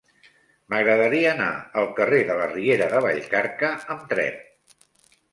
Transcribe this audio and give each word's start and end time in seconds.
M'agradaria 0.73 1.25
anar 1.33 1.49
al 1.81 1.91
carrer 1.99 2.21
de 2.29 2.37
la 2.39 2.47
Riera 2.53 2.87
de 2.93 3.01
Vallcarca 3.07 3.69
amb 3.97 4.07
tren. 4.15 4.41